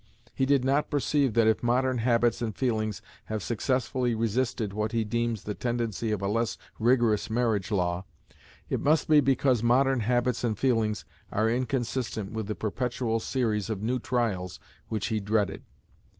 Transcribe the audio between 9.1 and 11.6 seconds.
because modern habits and feelings are